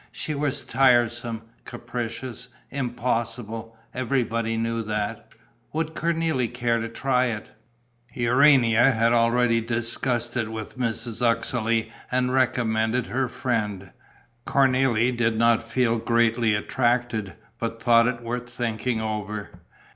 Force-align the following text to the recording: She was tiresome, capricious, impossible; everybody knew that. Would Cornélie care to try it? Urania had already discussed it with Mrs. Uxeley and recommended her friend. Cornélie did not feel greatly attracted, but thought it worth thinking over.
She 0.11 0.33
was 0.33 0.65
tiresome, 0.65 1.43
capricious, 1.63 2.49
impossible; 2.71 3.77
everybody 3.93 4.57
knew 4.57 4.81
that. 4.81 5.31
Would 5.73 5.93
Cornélie 5.93 6.51
care 6.51 6.79
to 6.79 6.89
try 6.89 7.25
it? 7.25 7.51
Urania 8.11 8.93
had 8.93 9.13
already 9.13 9.61
discussed 9.61 10.35
it 10.35 10.51
with 10.51 10.75
Mrs. 10.79 11.21
Uxeley 11.21 11.91
and 12.11 12.33
recommended 12.33 13.05
her 13.05 13.27
friend. 13.27 13.91
Cornélie 14.47 15.15
did 15.15 15.37
not 15.37 15.61
feel 15.61 15.99
greatly 15.99 16.55
attracted, 16.55 17.35
but 17.59 17.79
thought 17.79 18.07
it 18.07 18.23
worth 18.23 18.49
thinking 18.49 18.99
over. 18.99 19.51